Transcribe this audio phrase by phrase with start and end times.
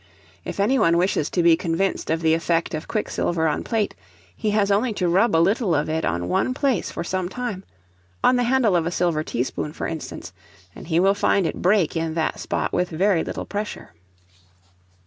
[0.43, 3.93] If any one wishes to be convinced of the effect of quicksilver on plate,
[4.35, 7.63] he has only to rub a little of it on one place for some time,
[8.23, 10.33] on the handle of a silver teaspoon for instance,
[10.75, 13.93] and he will find it break in that spot with very little pressure.